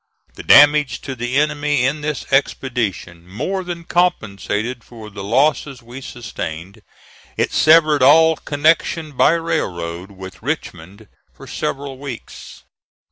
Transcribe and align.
The 0.33 0.41
damage 0.41 1.01
to 1.01 1.13
the 1.13 1.37
enemy 1.37 1.85
in 1.85 2.01
this 2.01 2.25
expedition 2.33 3.29
more 3.29 3.63
than 3.63 3.83
compensated 3.83 4.83
for 4.83 5.11
the 5.11 5.23
losses 5.23 5.83
we 5.83 6.01
sustained. 6.01 6.81
It 7.37 7.51
severed 7.51 8.01
all 8.01 8.35
connection 8.37 9.11
by 9.11 9.33
railroad 9.33 10.09
with 10.09 10.41
Richmond 10.41 11.07
for 11.31 11.45
several 11.45 11.99
weeks. 11.99 12.63